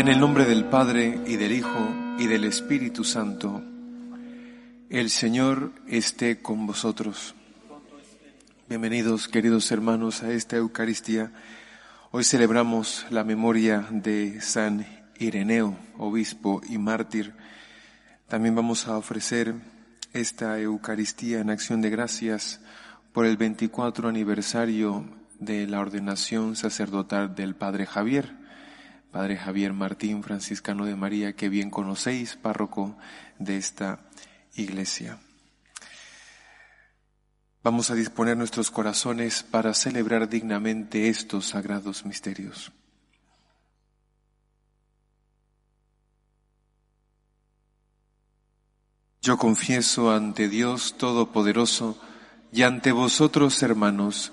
En 0.00 0.08
el 0.08 0.18
nombre 0.18 0.46
del 0.46 0.64
Padre 0.64 1.20
y 1.26 1.36
del 1.36 1.52
Hijo 1.52 2.16
y 2.18 2.26
del 2.26 2.44
Espíritu 2.44 3.04
Santo, 3.04 3.60
el 4.88 5.10
Señor 5.10 5.72
esté 5.86 6.40
con 6.40 6.66
vosotros. 6.66 7.34
Bienvenidos, 8.66 9.28
queridos 9.28 9.70
hermanos, 9.70 10.22
a 10.22 10.32
esta 10.32 10.56
Eucaristía. 10.56 11.32
Hoy 12.12 12.24
celebramos 12.24 13.04
la 13.10 13.24
memoria 13.24 13.88
de 13.90 14.40
San 14.40 14.86
Ireneo, 15.18 15.76
obispo 15.98 16.62
y 16.66 16.78
mártir. 16.78 17.34
También 18.26 18.54
vamos 18.54 18.88
a 18.88 18.96
ofrecer 18.96 19.54
esta 20.14 20.58
Eucaristía 20.58 21.40
en 21.40 21.50
acción 21.50 21.82
de 21.82 21.90
gracias 21.90 22.62
por 23.12 23.26
el 23.26 23.36
24 23.36 24.08
aniversario 24.08 25.04
de 25.40 25.66
la 25.66 25.78
ordenación 25.78 26.56
sacerdotal 26.56 27.34
del 27.34 27.54
Padre 27.54 27.84
Javier. 27.84 28.39
Padre 29.10 29.36
Javier 29.36 29.72
Martín, 29.72 30.22
franciscano 30.22 30.84
de 30.84 30.94
María, 30.94 31.34
que 31.34 31.48
bien 31.48 31.70
conocéis, 31.70 32.36
párroco 32.36 32.96
de 33.38 33.56
esta 33.56 34.00
iglesia. 34.54 35.18
Vamos 37.62 37.90
a 37.90 37.94
disponer 37.94 38.36
nuestros 38.36 38.70
corazones 38.70 39.42
para 39.42 39.74
celebrar 39.74 40.28
dignamente 40.28 41.08
estos 41.08 41.48
sagrados 41.48 42.06
misterios. 42.06 42.72
Yo 49.22 49.36
confieso 49.36 50.10
ante 50.10 50.48
Dios 50.48 50.96
Todopoderoso 50.96 52.00
y 52.52 52.62
ante 52.62 52.92
vosotros, 52.92 53.62
hermanos, 53.62 54.32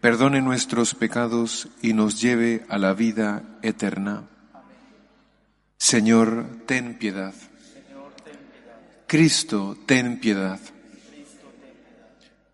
perdone 0.00 0.40
nuestros 0.40 0.94
pecados 0.94 1.68
y 1.82 1.92
nos 1.92 2.20
lleve 2.20 2.64
a 2.68 2.78
la 2.78 2.94
vida 2.94 3.58
eterna. 3.62 4.28
Señor, 5.76 6.62
ten 6.66 6.98
piedad. 6.98 7.34
Cristo, 9.06 9.76
ten 9.86 10.20
piedad. 10.20 10.60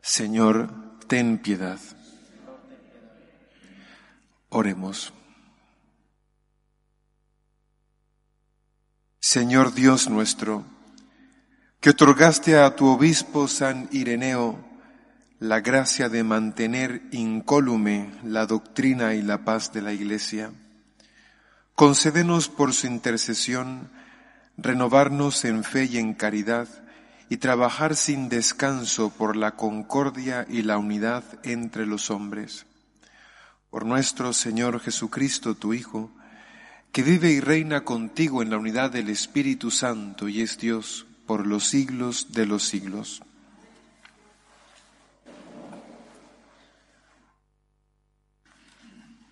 Señor, 0.00 0.70
ten 1.06 1.38
piedad. 1.38 1.80
Oremos. 4.50 5.12
Señor 9.18 9.74
Dios 9.74 10.08
nuestro, 10.08 10.64
que 11.80 11.90
otorgaste 11.90 12.58
a 12.58 12.76
tu 12.76 12.86
obispo 12.86 13.48
San 13.48 13.88
Ireneo 13.90 14.73
la 15.44 15.60
gracia 15.60 16.08
de 16.08 16.24
mantener 16.24 17.02
incólume 17.12 18.14
la 18.24 18.46
doctrina 18.46 19.12
y 19.14 19.20
la 19.20 19.44
paz 19.44 19.74
de 19.74 19.82
la 19.82 19.92
Iglesia. 19.92 20.50
Concédenos 21.74 22.48
por 22.48 22.72
su 22.72 22.86
intercesión 22.86 23.90
renovarnos 24.56 25.44
en 25.44 25.62
fe 25.62 25.84
y 25.84 25.98
en 25.98 26.14
caridad 26.14 26.66
y 27.28 27.36
trabajar 27.36 27.94
sin 27.94 28.30
descanso 28.30 29.10
por 29.10 29.36
la 29.36 29.54
concordia 29.54 30.46
y 30.48 30.62
la 30.62 30.78
unidad 30.78 31.24
entre 31.42 31.84
los 31.84 32.10
hombres. 32.10 32.64
Por 33.68 33.84
nuestro 33.84 34.32
Señor 34.32 34.80
Jesucristo, 34.80 35.56
tu 35.56 35.74
Hijo, 35.74 36.10
que 36.90 37.02
vive 37.02 37.32
y 37.32 37.40
reina 37.40 37.84
contigo 37.84 38.40
en 38.40 38.48
la 38.48 38.56
unidad 38.56 38.92
del 38.92 39.10
Espíritu 39.10 39.70
Santo 39.70 40.26
y 40.26 40.40
es 40.40 40.56
Dios 40.56 41.04
por 41.26 41.46
los 41.46 41.64
siglos 41.66 42.32
de 42.32 42.46
los 42.46 42.62
siglos. 42.62 43.20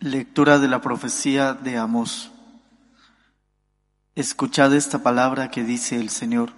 Lectura 0.03 0.59
de 0.59 0.67
la 0.67 0.81
profecía 0.81 1.55
de 1.55 1.79
Amós. 1.79 2.33
Escuchad 4.17 4.75
esta 4.75 5.05
palabra 5.05 5.49
que 5.53 5.63
dice 5.63 5.95
el 5.97 6.11
Señor, 6.11 6.51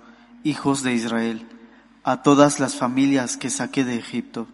hijos 0.44 0.82
de 0.82 0.94
Israel, 0.94 1.47
a 2.04 2.22
todas 2.22 2.59
las 2.59 2.77
familias 2.77 3.37
que 3.37 3.50
saqué 3.50 3.84
de 3.84 3.99
Egipto. 3.99 4.49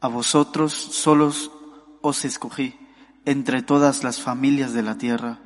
A 0.00 0.08
vosotros 0.08 0.72
solos 0.72 1.52
os 2.02 2.24
escogí 2.24 2.76
entre 3.24 3.62
todas 3.62 4.02
las 4.02 4.20
familias 4.20 4.72
de 4.72 4.82
la 4.82 4.98
tierra. 4.98 5.38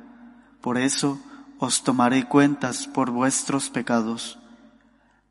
Por 0.59 0.79
eso 0.79 1.21
os 1.59 1.83
tomaré 1.83 2.27
cuentas 2.27 2.87
por 2.87 3.11
vuestros 3.11 3.69
pecados. 3.69 4.39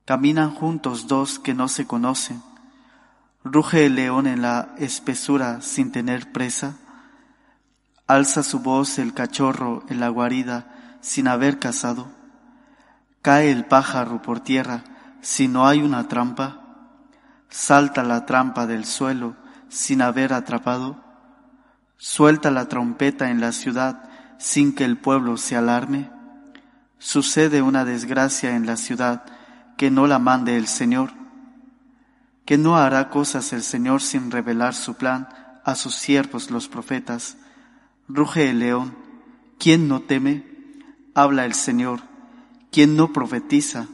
Caminan 0.05 0.55
juntos 0.55 1.09
dos 1.09 1.41
que 1.41 1.53
no 1.53 1.67
se 1.67 1.85
conocen. 1.85 2.41
Ruge 3.43 3.87
el 3.87 3.97
león 3.97 4.29
en 4.29 4.41
la 4.41 4.77
espesura 4.79 5.63
sin 5.63 5.91
tener 5.91 6.31
presa 6.31 6.77
Alza 8.13 8.43
su 8.43 8.59
voz 8.59 8.99
el 8.99 9.15
cachorro 9.15 9.85
en 9.89 9.99
la 9.99 10.11
guarida 10.11 10.67
sin 11.01 11.29
haber 11.29 11.59
cazado. 11.59 12.11
Cae 13.23 13.51
el 13.51 13.65
pájaro 13.65 14.21
por 14.21 14.41
tierra 14.41 14.85
si 15.23 15.49
no 15.49 15.67
hay 15.67 15.81
una 15.81 16.09
trampa. 16.09 16.61
Salta 17.49 18.03
la 18.03 18.27
trampa 18.27 18.67
del 18.67 18.85
suelo 18.85 19.35
sin 19.71 20.03
haber 20.03 20.35
atrapado. 20.35 21.03
Suelta 21.97 22.51
la 22.51 22.69
trompeta 22.69 23.31
en 23.31 23.41
la 23.41 23.51
ciudad 23.51 24.11
sin 24.37 24.75
que 24.75 24.85
el 24.85 24.99
pueblo 24.99 25.39
se 25.39 25.57
alarme. 25.57 26.11
Sucede 26.99 27.63
una 27.63 27.87
desgracia 27.87 28.55
en 28.57 28.67
la 28.67 28.77
ciudad 28.77 29.25
que 29.79 29.91
no 29.91 30.07
la 30.07 30.19
mande 30.19 30.59
el 30.59 30.67
Señor. 30.67 31.13
Que 32.45 32.59
no 32.59 32.77
hará 32.77 33.09
cosas 33.09 33.55
el 33.55 33.63
Señor 33.63 34.03
sin 34.03 34.31
revelar 34.31 34.75
su 34.75 34.97
plan 34.97 35.31
a 35.65 35.75
sus 35.77 35.95
siervos 35.95 36.51
los 36.51 36.69
profetas 36.69 37.39
Ruge 38.09 38.51
el 38.51 38.59
león. 38.59 38.95
¿Quién 39.59 39.89
no 39.89 40.01
teme? 40.01 40.45
Habla 41.15 41.45
el 41.45 41.55
Señor. 41.55 42.01
¿Quién 42.71 42.97
no 42.97 43.13
profetiza? 43.13 43.87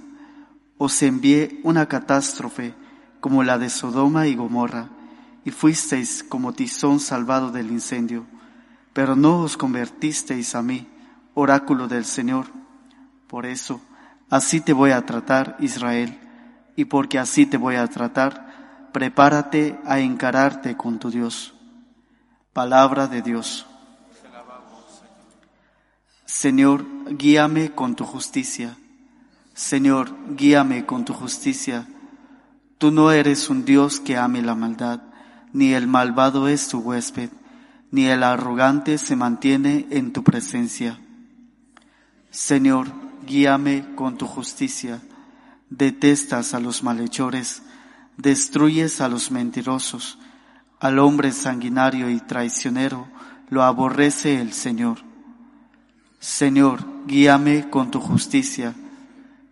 Os 0.78 1.02
envié 1.02 1.60
una 1.64 1.86
catástrofe 1.86 2.74
como 3.20 3.42
la 3.42 3.58
de 3.58 3.68
Sodoma 3.68 4.26
y 4.26 4.36
Gomorra, 4.36 4.88
y 5.44 5.50
fuisteis 5.50 6.22
como 6.22 6.52
tizón 6.52 7.00
salvado 7.00 7.50
del 7.50 7.70
incendio, 7.70 8.26
pero 8.92 9.16
no 9.16 9.40
os 9.40 9.56
convertisteis 9.56 10.54
a 10.54 10.62
mí, 10.62 10.86
oráculo 11.34 11.88
del 11.88 12.04
Señor. 12.04 12.46
Por 13.26 13.46
eso, 13.46 13.80
así 14.30 14.60
te 14.60 14.72
voy 14.72 14.92
a 14.92 15.04
tratar, 15.04 15.56
Israel, 15.60 16.18
y 16.76 16.84
porque 16.84 17.18
así 17.18 17.46
te 17.46 17.56
voy 17.56 17.76
a 17.76 17.86
tratar, 17.88 18.90
prepárate 18.92 19.78
a 19.84 20.00
encararte 20.00 20.76
con 20.76 20.98
tu 20.98 21.10
Dios. 21.10 21.54
Palabra 22.52 23.06
de 23.06 23.22
Dios. 23.22 23.67
Señor, 26.28 26.84
guíame 27.16 27.70
con 27.70 27.96
tu 27.96 28.04
justicia. 28.04 28.76
Señor, 29.54 30.14
guíame 30.36 30.84
con 30.84 31.06
tu 31.06 31.14
justicia. 31.14 31.88
Tú 32.76 32.90
no 32.90 33.10
eres 33.10 33.48
un 33.48 33.64
Dios 33.64 33.98
que 33.98 34.18
ame 34.18 34.42
la 34.42 34.54
maldad, 34.54 35.00
ni 35.54 35.72
el 35.72 35.86
malvado 35.86 36.46
es 36.46 36.68
tu 36.68 36.80
huésped, 36.80 37.30
ni 37.90 38.04
el 38.04 38.22
arrogante 38.22 38.98
se 38.98 39.16
mantiene 39.16 39.86
en 39.88 40.12
tu 40.12 40.22
presencia. 40.22 41.00
Señor, 42.30 42.88
guíame 43.26 43.94
con 43.94 44.18
tu 44.18 44.26
justicia. 44.26 45.00
Detestas 45.70 46.52
a 46.52 46.60
los 46.60 46.82
malhechores, 46.82 47.62
destruyes 48.18 49.00
a 49.00 49.08
los 49.08 49.30
mentirosos, 49.30 50.18
al 50.78 50.98
hombre 50.98 51.32
sanguinario 51.32 52.10
y 52.10 52.20
traicionero 52.20 53.08
lo 53.48 53.62
aborrece 53.62 54.42
el 54.42 54.52
Señor. 54.52 55.07
Señor, 56.18 56.84
guíame 57.06 57.70
con 57.70 57.90
tu 57.90 58.00
justicia, 58.00 58.74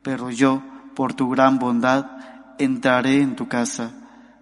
pero 0.03 0.31
yo, 0.31 0.63
por 0.95 1.15
tu 1.15 1.31
gran 1.31 1.59
bondad, 1.59 2.07
entraré 2.59 3.21
en 3.21 3.37
tu 3.37 3.47
casa, 3.47 3.93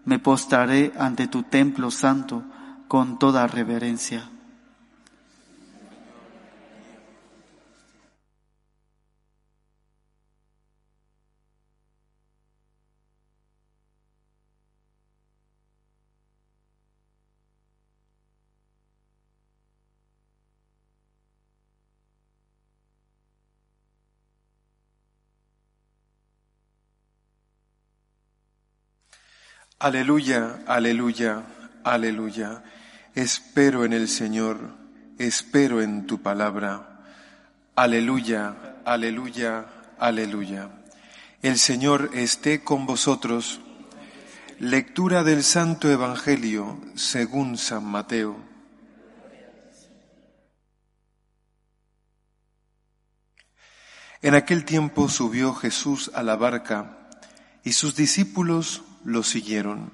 me 0.05 0.19
postraré 0.19 0.93
ante 0.99 1.27
tu 1.27 1.43
templo 1.43 1.91
santo 1.91 2.43
con 2.89 3.19
toda 3.19 3.47
reverencia. 3.47 4.31
Aleluya, 29.85 30.61
aleluya, 30.67 31.43
aleluya. 31.85 32.65
Espero 33.15 33.85
en 33.85 33.93
el 33.93 34.09
Señor, 34.09 34.71
espero 35.19 35.83
en 35.83 36.07
tu 36.07 36.23
palabra. 36.23 37.05
Aleluya, 37.77 38.79
aleluya, 38.87 39.67
aleluya. 39.99 40.71
El 41.43 41.59
Señor 41.59 42.13
esté 42.15 42.65
con 42.65 42.87
vosotros. 42.87 43.61
Lectura 44.59 45.23
del 45.23 45.43
Santo 45.43 45.91
Evangelio 45.91 46.81
según 46.95 47.59
San 47.59 47.85
Mateo. 47.85 48.39
En 54.23 54.35
aquel 54.35 54.65
tiempo 54.65 55.11
subió 55.11 55.53
Jesús 55.53 56.11
a 56.15 56.23
la 56.23 56.37
barca 56.37 57.11
y 57.65 57.73
sus 57.73 57.95
discípulos 57.95 58.84
lo 59.05 59.23
siguieron. 59.23 59.93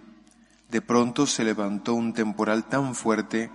De 0.71 0.81
pronto 0.81 1.27
se 1.27 1.45
levantó 1.45 1.95
un 1.95 2.15
temporal 2.15 2.65
tan 2.69 2.95
fuerte 2.95 3.51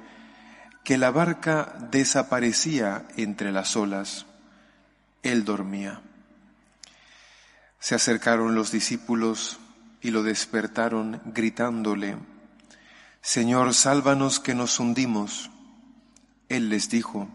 que 0.84 0.98
la 0.98 1.12
barca 1.12 1.75
desaparecía 1.92 3.07
entre 3.18 3.52
las 3.52 3.75
olas. 3.75 4.25
Él 5.24 5.46
dormía. 5.46 6.02
Se 7.80 7.96
acercaron 7.96 8.56
los 8.56 8.72
discípulos 8.72 9.60
y 10.02 10.12
lo 10.12 10.24
despertaron 10.24 11.22
gritándole, 11.25 12.18
Señor, 13.22 13.74
sálvanos 13.74 14.40
que 14.40 14.54
nos 14.54 14.80
hundimos. 14.80 15.50
Él 16.48 16.69
les 16.69 16.90
dijo, 16.92 17.28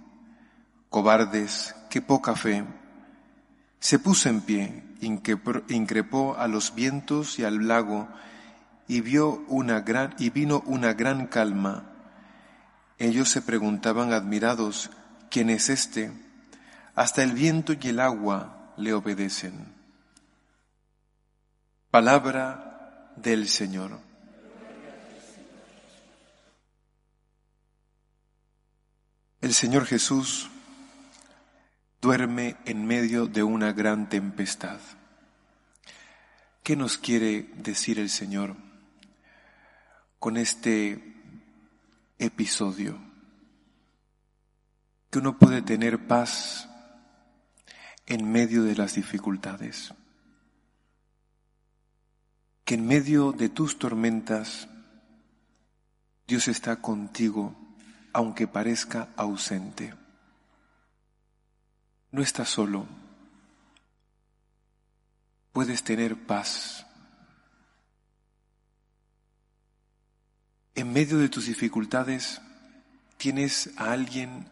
Cobardes, 0.88 1.74
qué 1.90 2.00
poca 2.00 2.36
fe. 2.36 2.64
Se 3.80 3.98
puso 3.98 4.28
en 4.28 4.40
pie 4.40 4.89
increpó 5.00 6.36
a 6.36 6.48
los 6.48 6.74
vientos 6.74 7.38
y 7.38 7.44
al 7.44 7.66
lago 7.66 8.08
y 8.88 9.00
vio 9.00 9.44
una 9.48 9.80
gran 9.80 10.14
y 10.18 10.30
vino 10.30 10.62
una 10.66 10.94
gran 10.94 11.26
calma. 11.26 11.84
Ellos 12.98 13.28
se 13.28 13.40
preguntaban 13.40 14.12
admirados, 14.12 14.90
¿quién 15.30 15.48
es 15.48 15.68
este? 15.70 16.12
Hasta 16.94 17.22
el 17.22 17.32
viento 17.32 17.72
y 17.72 17.88
el 17.88 18.00
agua 18.00 18.74
le 18.76 18.92
obedecen. 18.92 19.72
Palabra 21.90 23.12
del 23.16 23.48
Señor. 23.48 23.98
El 29.40 29.54
Señor 29.54 29.86
Jesús 29.86 30.50
duerme 32.00 32.56
en 32.64 32.86
medio 32.86 33.26
de 33.26 33.42
una 33.42 33.72
gran 33.72 34.08
tempestad. 34.08 34.80
¿Qué 36.62 36.76
nos 36.76 36.98
quiere 36.98 37.50
decir 37.56 37.98
el 37.98 38.10
Señor 38.10 38.56
con 40.18 40.36
este 40.36 41.14
episodio? 42.18 42.98
Que 45.10 45.18
uno 45.18 45.38
puede 45.38 45.62
tener 45.62 46.06
paz 46.06 46.68
en 48.06 48.30
medio 48.30 48.62
de 48.64 48.76
las 48.76 48.94
dificultades. 48.94 49.92
Que 52.64 52.74
en 52.74 52.86
medio 52.86 53.32
de 53.32 53.48
tus 53.48 53.78
tormentas 53.78 54.68
Dios 56.26 56.46
está 56.48 56.80
contigo 56.80 57.56
aunque 58.12 58.46
parezca 58.46 59.08
ausente. 59.16 59.99
No 62.12 62.22
estás 62.22 62.48
solo. 62.48 62.86
Puedes 65.52 65.82
tener 65.82 66.26
paz. 66.26 66.86
En 70.74 70.92
medio 70.92 71.18
de 71.18 71.28
tus 71.28 71.46
dificultades 71.46 72.40
tienes 73.16 73.70
a 73.76 73.92
alguien 73.92 74.48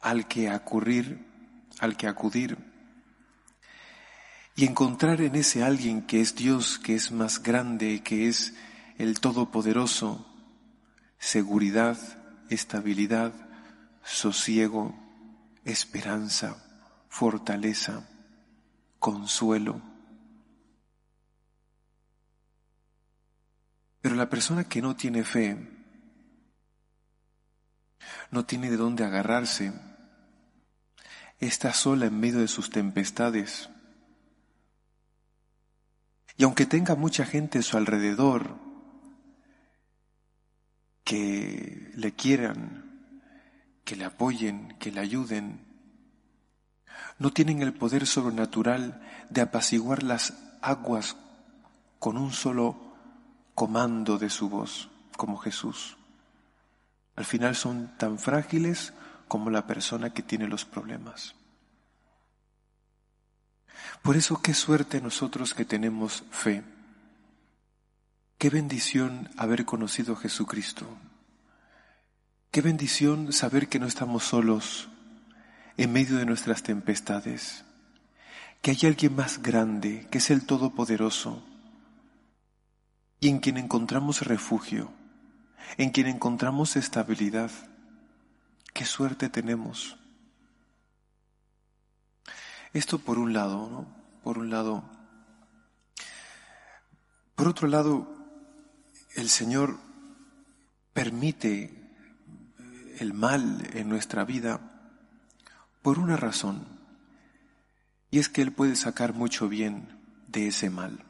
al 0.00 0.28
que 0.28 0.48
acudir, 0.48 1.26
al 1.80 1.96
que 1.96 2.06
acudir 2.06 2.56
y 4.54 4.64
encontrar 4.64 5.20
en 5.20 5.34
ese 5.34 5.62
alguien 5.62 6.02
que 6.02 6.22
es 6.22 6.34
Dios, 6.34 6.78
que 6.78 6.94
es 6.94 7.12
más 7.12 7.42
grande, 7.42 8.02
que 8.02 8.26
es 8.26 8.54
el 8.96 9.20
Todopoderoso, 9.20 10.26
seguridad, 11.18 11.98
estabilidad, 12.48 13.34
sosiego, 14.02 14.94
esperanza, 15.66 16.56
fortaleza, 17.08 18.08
consuelo. 18.98 19.82
Pero 24.00 24.14
la 24.14 24.30
persona 24.30 24.64
que 24.64 24.80
no 24.80 24.94
tiene 24.94 25.24
fe, 25.24 25.58
no 28.30 28.46
tiene 28.46 28.70
de 28.70 28.76
dónde 28.76 29.04
agarrarse, 29.04 29.72
está 31.40 31.74
sola 31.74 32.06
en 32.06 32.20
medio 32.20 32.38
de 32.38 32.48
sus 32.48 32.70
tempestades. 32.70 33.68
Y 36.36 36.44
aunque 36.44 36.66
tenga 36.66 36.94
mucha 36.94 37.24
gente 37.26 37.58
a 37.58 37.62
su 37.62 37.76
alrededor 37.76 38.56
que 41.02 41.90
le 41.96 42.12
quieran, 42.12 42.85
que 43.86 43.94
le 43.94 44.04
apoyen, 44.04 44.76
que 44.80 44.90
le 44.90 45.00
ayuden, 45.00 45.64
no 47.20 47.32
tienen 47.32 47.62
el 47.62 47.72
poder 47.72 48.04
sobrenatural 48.04 49.00
de 49.30 49.40
apaciguar 49.40 50.02
las 50.02 50.34
aguas 50.60 51.16
con 52.00 52.18
un 52.18 52.32
solo 52.32 52.76
comando 53.54 54.18
de 54.18 54.28
su 54.28 54.50
voz, 54.50 54.90
como 55.16 55.38
Jesús. 55.38 55.96
Al 57.14 57.24
final 57.24 57.54
son 57.54 57.96
tan 57.96 58.18
frágiles 58.18 58.92
como 59.28 59.50
la 59.50 59.68
persona 59.68 60.10
que 60.10 60.24
tiene 60.24 60.48
los 60.48 60.64
problemas. 60.64 61.36
Por 64.02 64.16
eso 64.16 64.42
qué 64.42 64.52
suerte 64.52 65.00
nosotros 65.00 65.54
que 65.54 65.64
tenemos 65.64 66.24
fe. 66.32 66.64
Qué 68.36 68.50
bendición 68.50 69.30
haber 69.36 69.64
conocido 69.64 70.14
a 70.14 70.18
Jesucristo. 70.18 70.86
Qué 72.50 72.62
bendición 72.62 73.32
saber 73.32 73.68
que 73.68 73.78
no 73.78 73.86
estamos 73.86 74.24
solos 74.24 74.88
en 75.76 75.92
medio 75.92 76.16
de 76.16 76.26
nuestras 76.26 76.62
tempestades, 76.62 77.64
que 78.62 78.70
hay 78.70 78.78
alguien 78.84 79.14
más 79.14 79.42
grande, 79.42 80.06
que 80.10 80.18
es 80.18 80.30
el 80.30 80.46
Todopoderoso, 80.46 81.44
y 83.20 83.28
en 83.28 83.40
quien 83.40 83.58
encontramos 83.58 84.22
refugio, 84.22 84.90
en 85.76 85.90
quien 85.90 86.06
encontramos 86.06 86.76
estabilidad. 86.76 87.50
Qué 88.72 88.84
suerte 88.84 89.28
tenemos. 89.28 89.98
Esto 92.72 92.98
por 92.98 93.18
un 93.18 93.32
lado, 93.32 93.68
¿no? 93.70 93.86
Por 94.22 94.38
un 94.38 94.50
lado. 94.50 94.84
Por 97.34 97.48
otro 97.48 97.68
lado, 97.68 98.06
el 99.14 99.28
Señor 99.28 99.78
permite 100.92 101.85
el 102.98 103.14
mal 103.14 103.68
en 103.74 103.88
nuestra 103.88 104.24
vida 104.24 104.60
por 105.82 105.98
una 105.98 106.16
razón, 106.16 106.66
y 108.10 108.18
es 108.18 108.28
que 108.28 108.42
Él 108.42 108.52
puede 108.52 108.76
sacar 108.76 109.14
mucho 109.14 109.48
bien 109.48 109.88
de 110.28 110.48
ese 110.48 110.70
mal. 110.70 111.04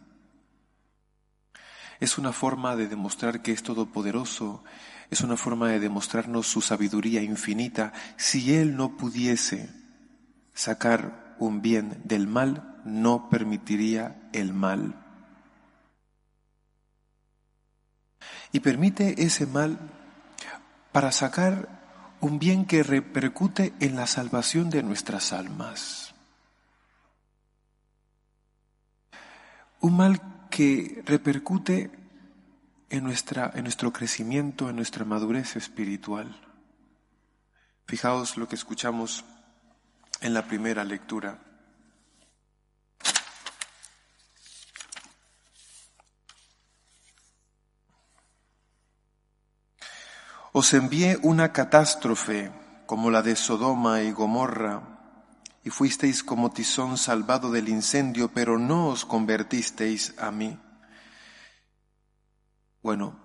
Es 2.00 2.18
una 2.18 2.32
forma 2.32 2.76
de 2.76 2.88
demostrar 2.88 3.42
que 3.42 3.52
es 3.52 3.62
todopoderoso, 3.62 4.62
es 5.10 5.20
una 5.20 5.36
forma 5.36 5.68
de 5.68 5.80
demostrarnos 5.80 6.46
su 6.46 6.60
sabiduría 6.60 7.22
infinita. 7.22 7.92
Si 8.16 8.54
Él 8.54 8.76
no 8.76 8.96
pudiese 8.96 9.70
sacar 10.52 11.36
un 11.38 11.62
bien 11.62 12.02
del 12.04 12.26
mal, 12.26 12.82
no 12.84 13.30
permitiría 13.30 14.28
el 14.32 14.52
mal. 14.52 15.02
Y 18.52 18.60
permite 18.60 19.22
ese 19.22 19.46
mal 19.46 19.78
para 20.96 21.12
sacar 21.12 22.16
un 22.22 22.38
bien 22.38 22.64
que 22.64 22.82
repercute 22.82 23.74
en 23.80 23.96
la 23.96 24.06
salvación 24.06 24.70
de 24.70 24.82
nuestras 24.82 25.34
almas. 25.34 26.14
Un 29.80 29.94
mal 29.94 30.48
que 30.48 31.02
repercute 31.04 31.90
en, 32.88 33.04
nuestra, 33.04 33.52
en 33.54 33.64
nuestro 33.64 33.92
crecimiento, 33.92 34.70
en 34.70 34.76
nuestra 34.76 35.04
madurez 35.04 35.56
espiritual. 35.56 36.34
Fijaos 37.86 38.38
lo 38.38 38.48
que 38.48 38.54
escuchamos 38.54 39.26
en 40.22 40.32
la 40.32 40.46
primera 40.46 40.82
lectura. 40.82 41.45
Os 50.56 50.72
envié 50.72 51.18
una 51.20 51.52
catástrofe 51.52 52.50
como 52.86 53.10
la 53.10 53.20
de 53.20 53.36
Sodoma 53.36 54.00
y 54.00 54.10
Gomorra, 54.10 54.80
y 55.62 55.68
fuisteis 55.68 56.24
como 56.24 56.50
tizón 56.50 56.96
salvado 56.96 57.50
del 57.52 57.68
incendio, 57.68 58.32
pero 58.32 58.58
no 58.58 58.86
os 58.88 59.04
convertisteis 59.04 60.14
a 60.16 60.30
mí. 60.30 60.58
Bueno, 62.80 63.20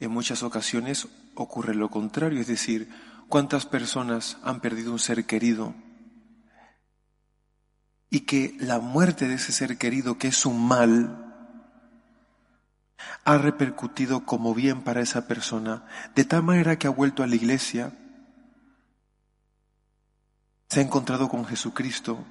en 0.00 0.10
muchas 0.12 0.42
ocasiones 0.42 1.08
ocurre 1.34 1.74
lo 1.74 1.90
contrario, 1.90 2.40
es 2.40 2.46
decir, 2.46 2.88
¿cuántas 3.28 3.66
personas 3.66 4.38
han 4.42 4.60
perdido 4.60 4.92
un 4.92 4.98
ser 4.98 5.26
querido? 5.26 5.74
Y 8.08 8.20
que 8.20 8.56
la 8.60 8.78
muerte 8.78 9.28
de 9.28 9.34
ese 9.34 9.52
ser 9.52 9.76
querido, 9.76 10.16
que 10.16 10.28
es 10.28 10.46
un 10.46 10.66
mal, 10.66 11.29
ha 13.24 13.38
repercutido 13.38 14.24
como 14.24 14.54
bien 14.54 14.82
para 14.82 15.00
esa 15.00 15.26
persona, 15.26 15.84
de 16.14 16.24
tal 16.24 16.42
manera 16.42 16.78
que 16.78 16.86
ha 16.86 16.90
vuelto 16.90 17.22
a 17.22 17.26
la 17.26 17.36
iglesia, 17.36 17.92
se 20.68 20.80
ha 20.80 20.82
encontrado 20.82 21.28
con 21.28 21.44
Jesucristo 21.44 22.24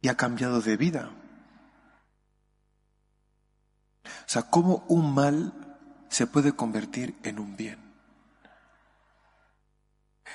y 0.00 0.08
ha 0.08 0.16
cambiado 0.16 0.60
de 0.60 0.76
vida. 0.76 1.10
O 4.04 4.08
sea, 4.26 4.42
cómo 4.42 4.84
un 4.88 5.14
mal 5.14 5.52
se 6.08 6.26
puede 6.26 6.52
convertir 6.52 7.16
en 7.22 7.38
un 7.38 7.56
bien. 7.56 7.78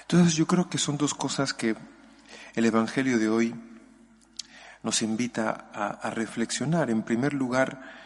Entonces 0.01 0.33
yo 0.33 0.47
creo 0.47 0.69
que 0.69 0.79
son 0.79 0.97
dos 0.97 1.13
cosas 1.13 1.53
que 1.53 1.75
el 2.55 2.65
Evangelio 2.65 3.19
de 3.19 3.29
hoy 3.29 3.55
nos 4.81 5.03
invita 5.03 5.69
a, 5.73 5.89
a 5.89 6.09
reflexionar. 6.09 6.89
En 6.89 7.03
primer 7.03 7.33
lugar, 7.33 7.98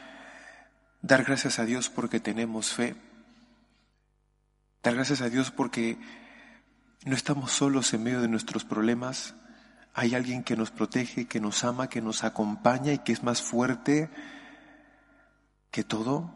dar 1.03 1.25
gracias 1.25 1.59
a 1.59 1.65
Dios 1.65 1.89
porque 1.89 2.19
tenemos 2.19 2.73
fe. 2.73 2.95
Dar 4.81 4.95
gracias 4.95 5.21
a 5.21 5.29
Dios 5.29 5.51
porque 5.51 5.99
no 7.05 7.15
estamos 7.15 7.51
solos 7.51 7.93
en 7.93 8.03
medio 8.03 8.21
de 8.21 8.29
nuestros 8.29 8.63
problemas. 8.63 9.35
Hay 9.93 10.15
alguien 10.15 10.43
que 10.43 10.55
nos 10.55 10.71
protege, 10.71 11.27
que 11.27 11.39
nos 11.39 11.63
ama, 11.65 11.89
que 11.89 12.01
nos 12.01 12.23
acompaña 12.23 12.93
y 12.93 12.99
que 12.99 13.11
es 13.11 13.21
más 13.21 13.41
fuerte 13.41 14.09
que 15.71 15.83
todo. 15.83 16.33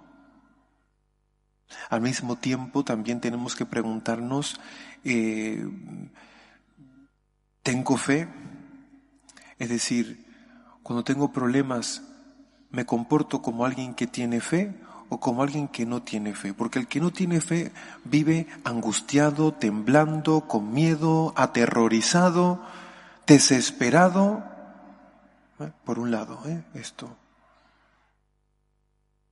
Al 1.89 2.01
mismo 2.01 2.37
tiempo 2.37 2.83
también 2.83 3.21
tenemos 3.21 3.55
que 3.55 3.65
preguntarnos, 3.65 4.59
eh, 5.03 5.65
¿tengo 7.63 7.97
fe? 7.97 8.27
Es 9.59 9.69
decir, 9.69 10.25
cuando 10.83 11.03
tengo 11.03 11.31
problemas, 11.31 12.03
¿me 12.71 12.85
comporto 12.85 13.41
como 13.41 13.65
alguien 13.65 13.93
que 13.93 14.07
tiene 14.07 14.41
fe 14.41 14.75
o 15.09 15.19
como 15.19 15.43
alguien 15.43 15.67
que 15.67 15.85
no 15.85 16.01
tiene 16.03 16.33
fe? 16.33 16.53
Porque 16.53 16.79
el 16.79 16.87
que 16.87 16.99
no 16.99 17.11
tiene 17.11 17.41
fe 17.41 17.71
vive 18.03 18.47
angustiado, 18.63 19.53
temblando, 19.53 20.41
con 20.41 20.73
miedo, 20.73 21.33
aterrorizado, 21.35 22.61
desesperado. 23.25 24.43
¿Eh? 25.59 25.71
Por 25.83 25.99
un 25.99 26.11
lado, 26.11 26.41
¿eh? 26.45 26.63
esto. 26.73 27.15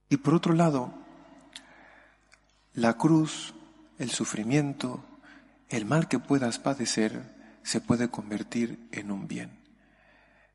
Y 0.10 0.18
por 0.18 0.34
otro 0.36 0.54
lado, 0.54 0.94
la 2.74 2.94
cruz, 2.94 3.54
el 3.98 4.12
sufrimiento, 4.12 5.04
el 5.70 5.86
mal 5.86 6.08
que 6.08 6.20
puedas 6.20 6.60
padecer, 6.60 7.36
se 7.64 7.82
puede 7.82 8.10
convertir 8.10 8.88
en 8.92 9.12
un 9.12 9.28
bien. 9.28 9.60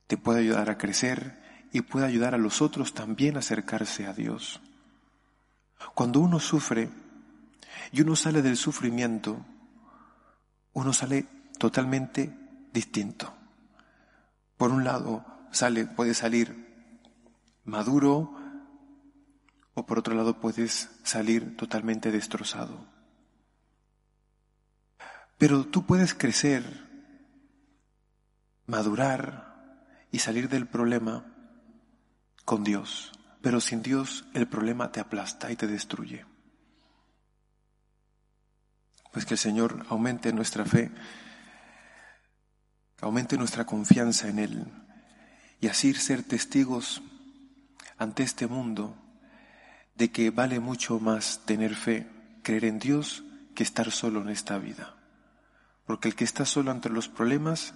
Te 0.06 0.16
puede 0.16 0.40
ayudar 0.40 0.70
a 0.70 0.78
crecer 0.78 1.39
y 1.72 1.82
puede 1.82 2.06
ayudar 2.06 2.34
a 2.34 2.38
los 2.38 2.62
otros 2.62 2.94
también 2.94 3.36
a 3.36 3.40
acercarse 3.40 4.06
a 4.06 4.12
Dios. 4.12 4.60
Cuando 5.94 6.20
uno 6.20 6.40
sufre 6.40 6.90
y 7.92 8.00
uno 8.00 8.16
sale 8.16 8.42
del 8.42 8.56
sufrimiento, 8.56 9.44
uno 10.72 10.92
sale 10.92 11.26
totalmente 11.58 12.34
distinto. 12.72 13.32
Por 14.56 14.70
un 14.70 14.84
lado, 14.84 15.24
sale, 15.50 15.86
puede 15.86 16.14
salir 16.14 16.68
maduro, 17.64 18.34
o 19.74 19.86
por 19.86 19.98
otro 19.98 20.14
lado 20.14 20.40
puedes 20.40 20.90
salir 21.04 21.56
totalmente 21.56 22.10
destrozado. 22.10 22.86
Pero 25.38 25.64
tú 25.64 25.86
puedes 25.86 26.12
crecer, 26.12 26.64
madurar 28.66 29.86
y 30.12 30.18
salir 30.18 30.48
del 30.48 30.66
problema 30.66 31.29
con 32.50 32.64
Dios. 32.64 33.12
Pero 33.42 33.60
sin 33.60 33.80
Dios 33.80 34.24
el 34.34 34.48
problema 34.48 34.90
te 34.90 34.98
aplasta 34.98 35.52
y 35.52 35.54
te 35.54 35.68
destruye. 35.68 36.26
Pues 39.12 39.24
que 39.24 39.34
el 39.34 39.38
Señor 39.38 39.86
aumente 39.88 40.32
nuestra 40.32 40.64
fe, 40.64 40.90
aumente 43.02 43.38
nuestra 43.38 43.66
confianza 43.66 44.26
en 44.26 44.40
Él 44.40 44.66
y 45.60 45.68
así 45.68 45.94
ser 45.94 46.24
testigos 46.24 47.02
ante 47.98 48.24
este 48.24 48.48
mundo 48.48 48.96
de 49.94 50.10
que 50.10 50.30
vale 50.30 50.58
mucho 50.58 50.98
más 50.98 51.42
tener 51.44 51.76
fe, 51.76 52.10
creer 52.42 52.64
en 52.64 52.80
Dios, 52.80 53.22
que 53.54 53.62
estar 53.62 53.92
solo 53.92 54.22
en 54.22 54.28
esta 54.28 54.58
vida. 54.58 54.96
Porque 55.86 56.08
el 56.08 56.16
que 56.16 56.24
está 56.24 56.44
solo 56.44 56.72
ante 56.72 56.88
los 56.88 57.08
problemas 57.08 57.74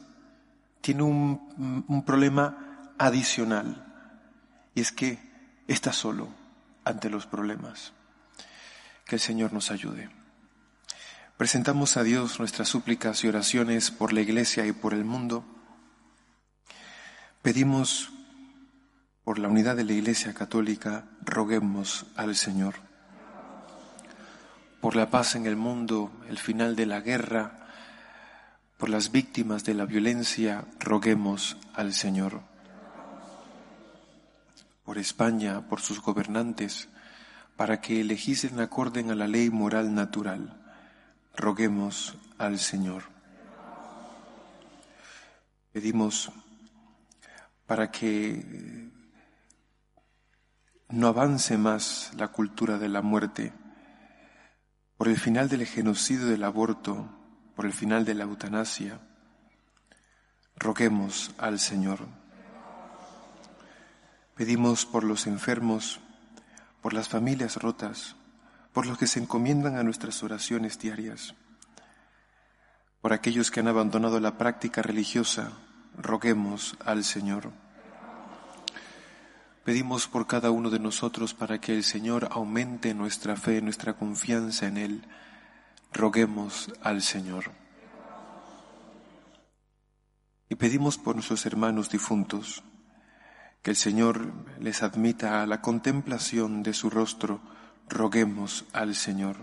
tiene 0.81 1.05
un, 1.05 1.85
un 1.87 2.05
problema 2.05 2.93
adicional, 2.99 3.84
y 4.75 4.81
es 4.81 4.93
que 4.93 5.19
está 5.69 5.93
solo 5.93 6.29
ante 6.85 7.11
los 7.11 7.27
problemas. 7.27 7.93
Que 9.07 9.17
el 9.17 9.21
Señor 9.21 9.53
nos 9.53 9.71
ayude. 9.71 10.11
Presentamos 11.37 11.97
a 11.97 12.03
Dios 12.03 12.39
nuestras 12.39 12.69
súplicas 12.69 13.25
y 13.25 13.29
oraciones 13.29 13.91
por 13.91 14.13
la 14.13 14.21
Iglesia 14.21 14.67
y 14.67 14.73
por 14.73 14.95
el 14.95 15.05
mundo. 15.05 15.45
Pedimos 17.43 18.13
por 19.25 19.39
la 19.39 19.49
unidad 19.49 19.77
de 19.77 19.85
la 19.85 19.93
Iglesia 19.93 20.33
Católica, 20.33 21.07
roguemos 21.23 22.07
al 22.15 22.37
Señor. 22.37 22.75
Por 24.81 24.97
la 24.97 25.11
paz 25.11 25.35
en 25.35 25.47
el 25.47 25.57
mundo, 25.57 26.13
el 26.29 26.39
final 26.39 26.77
de 26.77 26.87
la 26.87 27.01
guerra, 27.01 27.69
por 28.79 28.91
las 28.91 29.11
víctimas 29.11 29.65
de 29.65 29.75
la 29.75 29.87
violencia, 29.87 30.67
roguemos 30.79 31.57
al 31.75 31.95
Señor. 31.95 32.54
Por 34.85 34.99
España, 34.99 35.67
por 35.69 35.81
sus 35.81 36.01
gobernantes, 36.01 36.89
para 37.57 37.81
que 37.81 38.05
legislen 38.05 38.61
acorden 38.61 39.11
a 39.11 39.15
la 39.15 39.27
ley 39.27 39.51
moral 39.51 39.95
natural, 39.95 40.61
roguemos 41.37 42.17
al 42.39 42.59
Señor. 42.59 43.05
Pedimos 45.73 46.31
para 47.67 47.91
que 47.91 48.91
no 50.91 51.09
avance 51.09 51.59
más 51.59 52.13
la 52.17 52.29
cultura 52.29 52.79
de 52.79 52.89
la 52.89 53.03
muerte, 53.03 53.53
por 54.97 55.09
el 55.09 55.19
final 55.19 55.49
del 55.49 55.67
genocidio 55.67 56.27
del 56.27 56.45
aborto, 56.45 57.11
por 57.57 57.67
el 57.67 57.73
final 57.73 58.05
de 58.05 58.15
la 58.15 58.25
eutanasia, 58.25 59.01
roguemos 60.57 61.33
al 61.39 61.59
Señor. 61.59 62.24
Pedimos 64.37 64.85
por 64.85 65.05
los 65.05 65.27
enfermos, 65.27 66.01
por 66.83 66.93
las 66.93 67.09
familias 67.09 67.57
rotas, 67.57 68.17
por 68.73 68.87
los 68.87 68.99
que 68.99 69.07
se 69.07 69.21
encomiendan 69.21 69.77
a 69.77 69.85
nuestras 69.85 70.23
oraciones 70.25 70.79
diarias, 70.79 71.35
por 73.01 73.13
aquellos 73.13 73.51
que 73.51 73.61
han 73.61 73.69
abandonado 73.69 74.19
la 74.19 74.37
práctica 74.37 74.83
religiosa, 74.83 75.53
roguemos 75.97 76.77
al 76.85 77.05
Señor. 77.05 77.53
Pedimos 79.65 80.09
por 80.09 80.27
cada 80.27 80.51
uno 80.51 80.69
de 80.69 80.79
nosotros 80.79 81.33
para 81.33 81.61
que 81.61 81.75
el 81.75 81.85
Señor 81.85 82.29
aumente 82.31 82.93
nuestra 82.93 83.37
fe, 83.37 83.63
nuestra 83.63 83.95
confianza 83.95 84.67
en 84.67 84.77
Él. 84.77 85.09
Roguemos 85.93 86.73
al 86.83 87.01
Señor. 87.03 87.53
Y 90.51 90.57
pedimos 90.57 90.99
por 90.99 91.15
nuestros 91.15 91.47
hermanos 91.47 91.89
difuntos, 91.89 92.63
que 93.65 93.71
el 93.71 93.77
Señor 93.77 94.31
les 94.61 94.83
admita 94.83 95.43
a 95.43 95.47
la 95.47 95.63
contemplación 95.63 96.63
de 96.63 96.75
su 96.75 96.91
rostro. 96.91 97.41
Roguemos 97.89 98.67
al 98.75 98.95
Señor. 98.95 99.39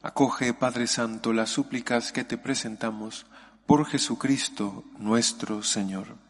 Acoge, 0.00 0.54
Padre 0.54 0.86
Santo, 0.86 1.32
las 1.32 1.50
súplicas 1.50 2.12
que 2.12 2.22
te 2.22 2.38
presentamos 2.38 3.26
por 3.66 3.84
Jesucristo 3.84 4.84
nuestro 4.96 5.64
Señor. 5.64 6.29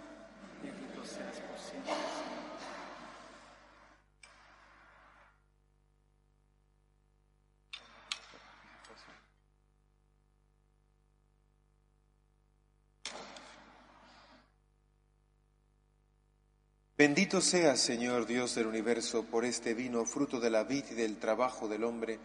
Bendito 17.01 17.41
seas, 17.41 17.79
Señor 17.79 18.27
Dios 18.27 18.53
del 18.53 18.67
universo, 18.67 19.23
por 19.23 19.43
este 19.43 19.73
vino, 19.73 20.05
fruto 20.05 20.39
de 20.39 20.51
la 20.51 20.63
vid 20.63 20.83
y 20.91 20.93
del 20.93 21.17
trabajo 21.17 21.67
del 21.67 21.83
hombre, 21.83 22.19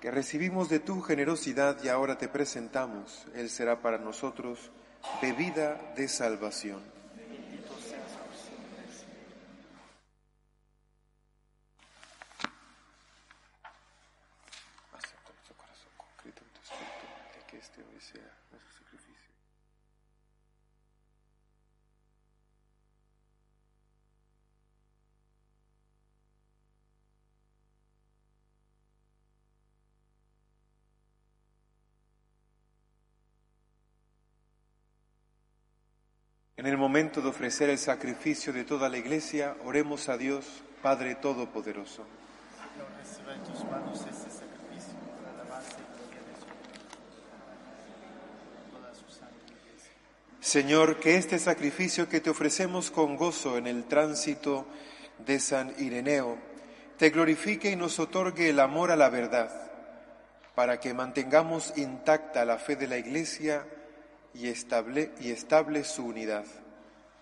que 0.00 0.10
recibimos 0.10 0.68
de 0.68 0.80
tu 0.80 1.02
generosidad 1.02 1.78
y 1.84 1.88
ahora 1.88 2.18
te 2.18 2.26
presentamos. 2.26 3.24
Él 3.36 3.48
será 3.48 3.80
para 3.80 3.98
nosotros 3.98 4.72
bebida 5.22 5.92
de 5.94 6.08
salvación. 6.08 6.80
En 7.20 7.62
el 36.66 36.78
momento 36.78 37.20
de 37.20 37.28
ofrecer 37.28 37.70
el 37.70 37.78
sacrificio 37.78 38.52
de 38.52 38.62
toda 38.62 38.88
la 38.88 38.96
Iglesia, 38.96 39.56
oremos 39.64 40.08
a 40.08 40.16
Dios, 40.16 40.46
Padre 40.80 41.16
Todopoderoso. 41.16 42.04
Señor, 50.40 51.00
que 51.00 51.16
este 51.16 51.38
sacrificio 51.38 52.08
que 52.08 52.20
te 52.20 52.30
ofrecemos 52.30 52.90
con 52.90 53.16
gozo 53.16 53.56
en 53.56 53.66
el 53.66 53.84
tránsito 53.84 54.66
de 55.18 55.40
San 55.40 55.72
Ireneo, 55.78 56.36
te 56.98 57.10
glorifique 57.10 57.70
y 57.70 57.76
nos 57.76 57.98
otorgue 57.98 58.50
el 58.50 58.60
amor 58.60 58.90
a 58.90 58.96
la 58.96 59.08
verdad, 59.08 59.50
para 60.54 60.78
que 60.78 60.94
mantengamos 60.94 61.72
intacta 61.76 62.44
la 62.44 62.58
fe 62.58 62.76
de 62.76 62.86
la 62.86 62.98
Iglesia 62.98 63.64
y 64.34 64.48
estable, 64.48 65.12
y 65.20 65.30
estable 65.30 65.84
su 65.84 66.04
unidad. 66.04 66.44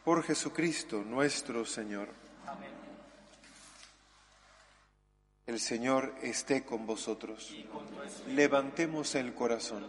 Por 0.05 0.23
Jesucristo 0.23 1.02
nuestro 1.05 1.64
Señor. 1.64 2.09
Amén. 2.47 2.71
El 5.47 5.59
Señor 5.61 6.14
esté 6.23 6.64
con 6.64 6.87
vosotros. 6.87 7.52
Levantemos 8.29 9.15
el 9.15 9.34
corazón. 9.34 9.87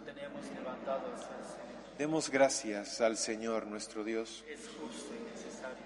Demos 1.97 2.31
gracias 2.31 2.99
al 2.99 3.15
Señor 3.15 3.67
nuestro 3.67 4.03
Dios. 4.03 4.43
Es 4.49 4.61
justo 4.61 5.13
y 5.13 5.23
necesario. 5.29 5.85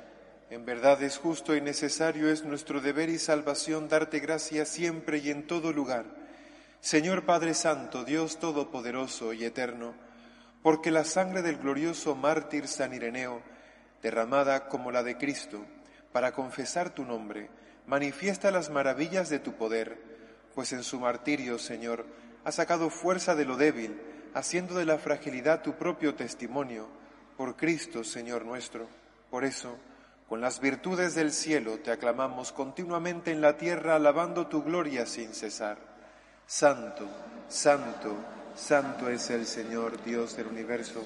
En 0.49 0.65
verdad 0.65 1.03
es 1.03 1.17
justo 1.17 1.55
y 1.55 1.61
necesario, 1.61 2.29
es 2.29 2.45
nuestro 2.45 2.79
deber 2.79 3.09
y 3.09 3.19
salvación 3.19 3.89
darte 3.89 4.19
gracias 4.19 4.69
siempre 4.69 5.17
y 5.17 5.29
en 5.29 5.45
todo 5.45 5.73
lugar. 5.73 6.05
Señor 6.79 7.25
Padre 7.25 7.53
Santo, 7.53 8.05
Dios 8.05 8.39
Todopoderoso 8.39 9.33
y 9.33 9.43
Eterno, 9.43 9.93
porque 10.65 10.89
la 10.89 11.03
sangre 11.03 11.43
del 11.43 11.57
glorioso 11.57 12.15
mártir 12.15 12.67
San 12.67 12.91
Ireneo, 12.91 13.39
derramada 14.01 14.67
como 14.67 14.89
la 14.89 15.03
de 15.03 15.15
Cristo, 15.15 15.63
para 16.11 16.31
confesar 16.31 16.89
tu 16.89 17.05
nombre, 17.05 17.51
manifiesta 17.85 18.49
las 18.49 18.71
maravillas 18.71 19.29
de 19.29 19.37
tu 19.37 19.53
poder, 19.53 20.01
pues 20.55 20.73
en 20.73 20.81
su 20.81 20.99
martirio, 20.99 21.59
Señor, 21.59 22.07
ha 22.43 22.51
sacado 22.51 22.89
fuerza 22.89 23.35
de 23.35 23.45
lo 23.45 23.57
débil, 23.57 24.01
haciendo 24.33 24.73
de 24.73 24.85
la 24.85 24.97
fragilidad 24.97 25.61
tu 25.61 25.75
propio 25.75 26.15
testimonio, 26.15 26.87
por 27.37 27.55
Cristo, 27.55 28.03
Señor 28.03 28.43
nuestro. 28.43 28.87
Por 29.29 29.45
eso, 29.45 29.77
con 30.27 30.41
las 30.41 30.59
virtudes 30.61 31.13
del 31.13 31.31
cielo 31.31 31.77
te 31.77 31.91
aclamamos 31.91 32.51
continuamente 32.51 33.29
en 33.29 33.39
la 33.39 33.55
tierra, 33.57 33.97
alabando 33.97 34.47
tu 34.47 34.63
gloria 34.63 35.05
sin 35.05 35.31
cesar. 35.35 35.77
Santo, 36.47 37.07
santo, 37.49 38.17
Santo 38.55 39.09
es 39.09 39.29
el 39.31 39.45
Señor, 39.45 40.01
Dios 40.05 40.37
del 40.37 40.47
universo. 40.47 41.05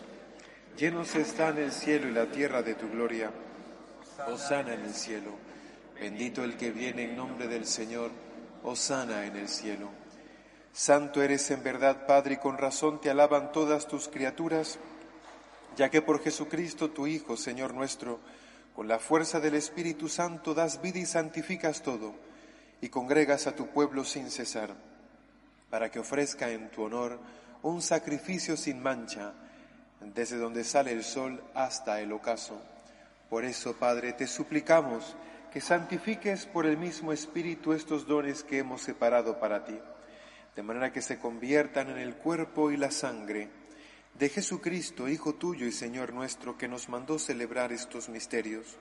Llenos 0.78 1.16
están 1.16 1.58
el 1.58 1.72
cielo 1.72 2.08
y 2.08 2.12
la 2.12 2.28
tierra 2.28 2.62
de 2.62 2.76
tu 2.76 2.88
gloria. 2.90 3.32
Osana 4.28 4.76
en 4.76 4.82
el 4.82 4.94
cielo. 4.94 5.32
Bendito 6.00 6.44
el 6.44 6.58
que 6.58 6.70
viene 6.70 7.06
en 7.06 7.16
nombre 7.16 7.48
del 7.48 7.66
Señor. 7.66 8.12
Osana 8.64 9.26
en 9.26 9.36
el 9.36 9.48
cielo. 9.48 9.90
Santo 10.72 11.24
eres 11.24 11.50
en 11.50 11.64
verdad, 11.64 12.06
Padre, 12.06 12.36
y 12.36 12.38
con 12.38 12.60
razón 12.60 13.02
te 13.02 13.10
alaban 13.10 13.52
todas 13.52 13.88
tus 13.88 14.08
criaturas, 14.08 14.78
ya 15.76 15.90
que 15.90 16.04
por 16.04 16.22
Jesucristo 16.22 16.92
tu 16.92 17.08
Hijo, 17.08 17.36
Señor 17.36 17.74
nuestro, 17.74 18.20
con 18.76 18.88
la 18.88 19.00
fuerza 19.00 19.40
del 19.40 19.56
Espíritu 19.56 20.08
Santo 20.08 20.54
das 20.54 20.84
vida 20.84 21.00
y 21.00 21.08
santificas 21.08 21.82
todo, 21.82 22.14
y 22.80 22.90
congregas 22.90 23.48
a 23.48 23.56
tu 23.56 23.68
pueblo 23.68 24.04
sin 24.04 24.30
cesar 24.30 24.76
para 25.70 25.92
que 25.92 26.00
ofrezca 26.00 26.50
en 26.50 26.70
tu 26.70 26.84
honor 26.84 27.20
un 27.62 27.82
sacrificio 27.82 28.56
sin 28.56 28.82
mancha, 28.82 29.34
desde 30.02 30.38
donde 30.38 30.64
sale 30.64 30.92
el 30.92 31.04
sol 31.04 31.44
hasta 31.54 32.00
el 32.02 32.12
ocaso. 32.14 32.62
Por 33.30 33.44
eso, 33.46 33.76
Padre, 33.76 34.14
te 34.14 34.28
suplicamos 34.28 35.16
que 35.52 35.62
santifiques 35.62 36.46
por 36.46 36.66
el 36.66 36.78
mismo 36.78 37.12
Espíritu 37.12 37.74
estos 37.74 38.08
dones 38.08 38.44
que 38.44 38.60
hemos 38.60 38.82
separado 38.82 39.40
para 39.40 39.66
ti, 39.66 39.78
de 40.56 40.64
manera 40.64 40.92
que 40.92 41.02
se 41.02 41.20
conviertan 41.20 41.90
en 41.90 41.98
el 41.98 42.16
cuerpo 42.16 42.72
y 42.72 42.78
la 42.78 42.92
sangre 42.92 43.50
de 44.18 44.30
Jesucristo, 44.30 45.08
Hijo 45.08 45.36
tuyo 45.36 45.66
y 45.66 45.72
Señor 45.72 46.14
nuestro, 46.14 46.58
que 46.58 46.68
nos 46.68 46.90
mandó 46.90 47.20
celebrar 47.20 47.72
estos 47.72 48.10
misterios, 48.10 48.78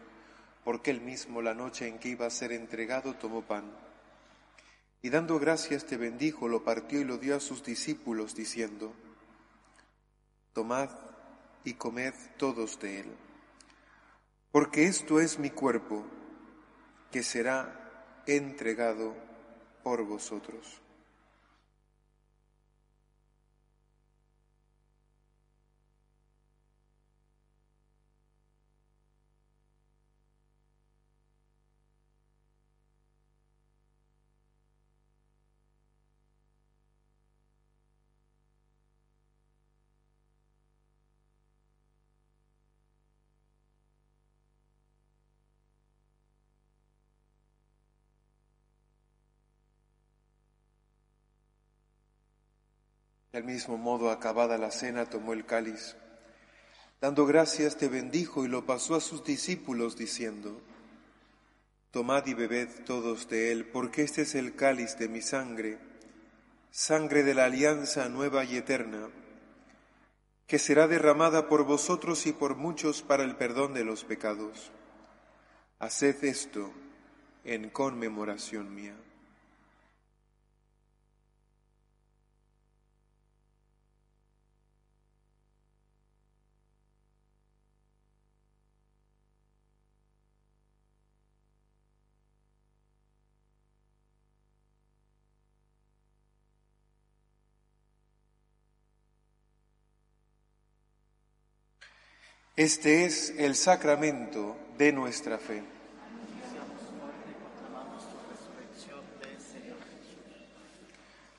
porque 0.64 0.90
él 0.90 1.00
mismo 1.00 1.42
la 1.42 1.54
noche 1.54 1.86
en 1.86 1.98
que 1.98 2.08
iba 2.08 2.26
a 2.26 2.30
ser 2.30 2.52
entregado 2.52 3.14
tomó 3.14 3.42
pan 3.42 3.87
y 5.02 5.10
dando 5.10 5.38
gracias 5.38 5.86
te 5.86 5.96
bendijo, 5.96 6.48
lo 6.48 6.64
partió 6.64 7.00
y 7.00 7.04
lo 7.04 7.18
dio 7.18 7.36
a 7.36 7.40
sus 7.40 7.62
discípulos, 7.62 8.34
diciendo, 8.34 8.92
Tomad 10.52 10.90
y 11.64 11.74
comed 11.74 12.14
todos 12.36 12.80
de 12.80 13.00
él, 13.00 13.06
porque 14.50 14.86
esto 14.86 15.20
es 15.20 15.38
mi 15.38 15.50
cuerpo, 15.50 16.04
que 17.12 17.22
será 17.22 18.22
entregado 18.26 19.14
por 19.82 20.04
vosotros. 20.04 20.80
Del 53.38 53.46
mismo 53.46 53.78
modo, 53.78 54.10
acabada 54.10 54.58
la 54.58 54.72
cena, 54.72 55.06
tomó 55.06 55.32
el 55.32 55.46
cáliz. 55.46 55.94
Dando 57.00 57.24
gracias, 57.24 57.76
te 57.76 57.86
bendijo 57.86 58.44
y 58.44 58.48
lo 58.48 58.66
pasó 58.66 58.96
a 58.96 59.00
sus 59.00 59.22
discípulos, 59.22 59.96
diciendo, 59.96 60.60
Tomad 61.92 62.26
y 62.26 62.34
bebed 62.34 62.68
todos 62.84 63.28
de 63.28 63.52
él, 63.52 63.66
porque 63.66 64.02
este 64.02 64.22
es 64.22 64.34
el 64.34 64.56
cáliz 64.56 64.98
de 64.98 65.08
mi 65.08 65.22
sangre, 65.22 65.78
sangre 66.72 67.22
de 67.22 67.34
la 67.34 67.44
alianza 67.44 68.08
nueva 68.08 68.42
y 68.42 68.56
eterna, 68.56 69.08
que 70.48 70.58
será 70.58 70.88
derramada 70.88 71.48
por 71.48 71.62
vosotros 71.62 72.26
y 72.26 72.32
por 72.32 72.56
muchos 72.56 73.02
para 73.02 73.22
el 73.22 73.36
perdón 73.36 73.72
de 73.72 73.84
los 73.84 74.02
pecados. 74.02 74.72
Haced 75.78 76.24
esto 76.24 76.72
en 77.44 77.70
conmemoración 77.70 78.74
mía. 78.74 78.96
Este 102.58 103.04
es 103.04 103.32
el 103.38 103.54
sacramento 103.54 104.56
de 104.78 104.90
nuestra 104.90 105.38
fe. 105.38 105.62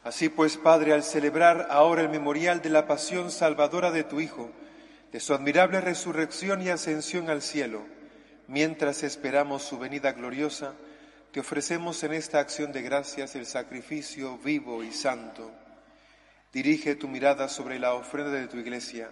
Así 0.06 0.30
pues, 0.30 0.56
Padre, 0.56 0.94
al 0.94 1.04
celebrar 1.04 1.68
ahora 1.72 2.04
el 2.04 2.08
memorial 2.08 2.62
de 2.62 2.70
la 2.70 2.88
pasión 2.88 3.32
salvadora 3.32 3.92
de 3.92 4.06
tu 4.06 4.22
Hijo, 4.22 4.50
de 5.12 5.20
su 5.20 5.34
admirable 5.34 5.82
resurrección 5.82 6.62
y 6.62 6.70
ascensión 6.70 7.30
al 7.30 7.42
cielo, 7.42 7.82
mientras 8.48 9.04
esperamos 9.04 9.64
su 9.64 9.78
venida 9.78 10.14
gloriosa, 10.14 10.74
te 11.34 11.42
ofrecemos 11.42 12.02
en 12.06 12.14
esta 12.14 12.40
acción 12.40 12.72
de 12.72 12.82
gracias 12.82 13.36
el 13.36 13.46
sacrificio 13.46 14.38
vivo 14.38 14.86
y 14.86 14.94
santo. 14.94 15.52
Dirige 16.54 16.96
tu 16.96 17.10
mirada 17.10 17.50
sobre 17.50 17.78
la 17.78 17.94
ofrenda 17.94 18.32
de 18.32 18.48
tu 18.48 18.56
iglesia 18.56 19.12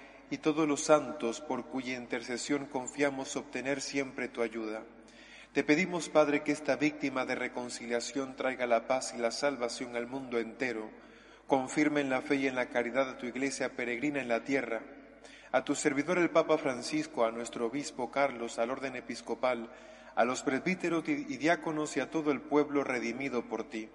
y 0.31 0.39
todos 0.39 0.67
los 0.67 0.81
santos 0.81 1.41
por 1.41 1.65
cuya 1.65 1.95
intercesión 1.95 2.65
confiamos 2.65 3.35
obtener 3.35 3.81
siempre 3.81 4.27
tu 4.27 4.41
ayuda. 4.41 4.83
Te 5.53 5.63
pedimos, 5.63 6.09
Padre, 6.09 6.41
que 6.41 6.51
esta 6.51 6.77
víctima 6.77 7.25
de 7.25 7.35
reconciliación 7.35 8.35
traiga 8.35 8.65
la 8.65 8.87
paz 8.87 9.13
y 9.15 9.19
la 9.19 9.29
salvación 9.29 9.95
al 9.95 10.07
mundo 10.07 10.39
entero. 10.39 10.89
Confirme 11.45 12.01
en 12.01 12.09
la 12.09 12.23
fe 12.23 12.37
y 12.37 12.47
en 12.47 12.55
la 12.55 12.69
caridad 12.69 13.05
de 13.05 13.19
tu 13.19 13.27
iglesia 13.27 13.75
peregrina 13.75 14.19
en 14.19 14.29
la 14.29 14.43
tierra 14.43 14.81
a 15.51 15.65
tu 15.65 15.75
servidor 15.75 16.17
el 16.17 16.29
Papa 16.29 16.57
Francisco, 16.57 17.25
a 17.25 17.31
nuestro 17.31 17.65
obispo 17.65 18.09
Carlos, 18.09 18.57
al 18.57 18.71
orden 18.71 18.95
episcopal, 18.95 19.69
a 20.15 20.23
los 20.23 20.43
presbíteros 20.43 21.07
y 21.07 21.37
diáconos 21.37 21.97
y 21.97 21.99
a 21.99 22.09
todo 22.09 22.31
el 22.31 22.41
pueblo 22.41 22.83
redimido 22.83 23.43
por 23.43 23.69
ti. 23.69 23.89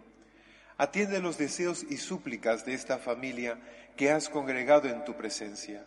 Atiende 0.77 1.21
los 1.21 1.39
deseos 1.39 1.83
y 1.89 1.97
súplicas 1.97 2.67
de 2.67 2.75
esta 2.75 2.99
familia 2.99 3.59
que 3.97 4.11
has 4.11 4.29
congregado 4.29 4.89
en 4.89 5.05
tu 5.05 5.15
presencia. 5.15 5.87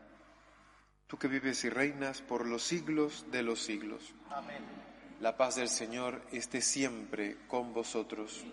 Tú 1.11 1.17
que 1.17 1.27
vives 1.27 1.65
y 1.65 1.69
reinas 1.69 2.21
por 2.21 2.45
los 2.45 2.63
siglos 2.63 3.25
de 3.33 3.43
los 3.43 3.61
siglos. 3.61 4.13
Amén. 4.29 4.63
La 5.19 5.35
paz 5.35 5.57
del 5.57 5.67
Señor 5.67 6.21
esté 6.31 6.61
siempre 6.61 7.35
con 7.49 7.73
vosotros. 7.73 8.45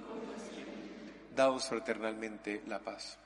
Daos 1.37 1.67
fraternalmente 1.69 2.65
la 2.67 2.81
paz. 2.81 3.17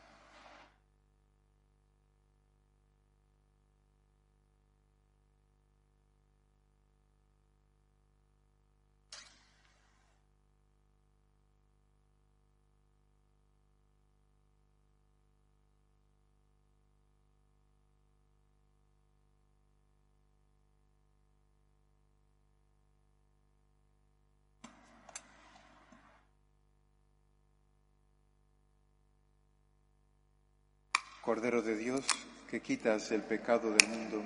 Cordero 31.22 31.62
de 31.62 31.76
Dios, 31.76 32.04
que 32.50 32.60
quitas 32.60 33.12
el 33.12 33.22
pecado 33.22 33.70
del 33.70 33.88
mundo, 33.88 34.22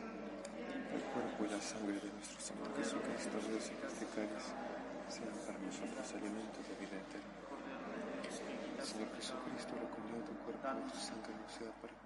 el 0.94 1.02
cuerpo 1.12 1.44
y 1.44 1.48
la 1.52 1.60
sangre 1.60 2.00
de 2.00 2.08
nuestro 2.08 2.40
Señor 2.40 2.72
Jesucristo, 2.74 3.36
Dios 3.46 3.68
y 3.68 3.76
cáliz, 4.16 4.48
sean 5.12 5.36
para 5.44 5.58
nosotros 5.58 6.08
alimentos 6.16 6.64
de 6.64 6.74
vida 6.80 6.96
eterna. 6.96 7.36
Señor 8.82 9.12
Jesucristo, 9.14 9.76
lo 9.76 9.90
comió 9.92 10.24
tu 10.24 10.32
cuerpo 10.40 10.68
y 10.72 10.90
tu 10.90 10.96
sangre 10.96 11.36
no 11.36 11.48
sea 11.52 11.70
para 11.82 12.05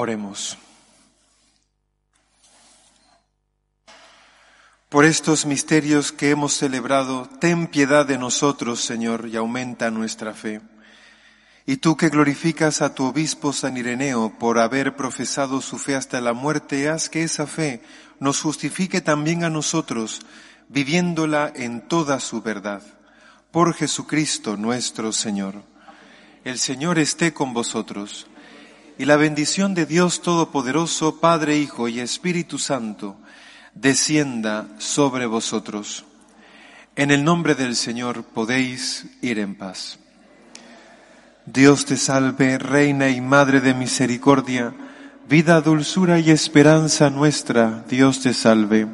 Oremos. 0.00 0.56
Por 4.88 5.04
estos 5.04 5.44
misterios 5.44 6.12
que 6.12 6.30
hemos 6.30 6.52
celebrado, 6.52 7.28
ten 7.40 7.66
piedad 7.66 8.06
de 8.06 8.16
nosotros, 8.16 8.80
Señor, 8.80 9.26
y 9.26 9.34
aumenta 9.34 9.90
nuestra 9.90 10.34
fe. 10.34 10.60
Y 11.66 11.78
tú 11.78 11.96
que 11.96 12.10
glorificas 12.10 12.80
a 12.80 12.94
tu 12.94 13.06
obispo 13.06 13.52
San 13.52 13.76
Ireneo 13.76 14.38
por 14.38 14.60
haber 14.60 14.94
profesado 14.94 15.60
su 15.60 15.78
fe 15.78 15.96
hasta 15.96 16.20
la 16.20 16.32
muerte, 16.32 16.88
haz 16.88 17.08
que 17.08 17.24
esa 17.24 17.48
fe 17.48 17.82
nos 18.20 18.40
justifique 18.40 19.00
también 19.00 19.42
a 19.42 19.50
nosotros, 19.50 20.20
viviéndola 20.68 21.52
en 21.56 21.80
toda 21.80 22.20
su 22.20 22.40
verdad. 22.40 22.84
Por 23.50 23.74
Jesucristo 23.74 24.56
nuestro 24.56 25.10
Señor. 25.10 25.64
El 26.44 26.60
Señor 26.60 27.00
esté 27.00 27.34
con 27.34 27.52
vosotros 27.52 28.28
y 28.98 29.04
la 29.04 29.16
bendición 29.16 29.74
de 29.74 29.86
Dios 29.86 30.22
Todopoderoso, 30.22 31.20
Padre, 31.20 31.56
Hijo 31.56 31.88
y 31.88 32.00
Espíritu 32.00 32.58
Santo, 32.58 33.16
descienda 33.72 34.66
sobre 34.78 35.26
vosotros. 35.26 36.04
En 36.96 37.12
el 37.12 37.22
nombre 37.22 37.54
del 37.54 37.76
Señor 37.76 38.24
podéis 38.24 39.06
ir 39.22 39.38
en 39.38 39.54
paz. 39.54 40.00
Dios 41.46 41.84
te 41.84 41.96
salve, 41.96 42.58
Reina 42.58 43.08
y 43.08 43.20
Madre 43.20 43.60
de 43.60 43.72
Misericordia, 43.72 44.74
vida, 45.28 45.60
dulzura 45.60 46.18
y 46.18 46.30
esperanza 46.32 47.08
nuestra, 47.08 47.84
Dios 47.88 48.20
te 48.20 48.34
salve. 48.34 48.88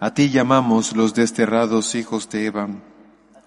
A 0.00 0.12
ti 0.12 0.28
llamamos 0.28 0.96
los 0.96 1.14
desterrados 1.14 1.94
hijos 1.94 2.28
de 2.30 2.46
Eva. 2.46 2.68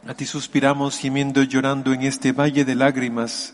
A 0.07 0.13
ti 0.13 0.25
suspiramos 0.25 0.97
gimiendo 0.97 1.43
y 1.43 1.47
llorando 1.47 1.91
en 1.91 2.03
este 2.03 2.31
valle 2.31 2.63
de 2.63 2.75
lágrimas. 2.75 3.53